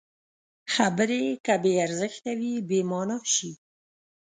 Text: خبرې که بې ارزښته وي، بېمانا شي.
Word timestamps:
خبرې 0.73 1.23
که 1.45 1.53
بې 1.61 1.73
ارزښته 1.85 2.31
وي، 2.39 2.53
بېمانا 2.69 3.17
شي. 3.33 3.51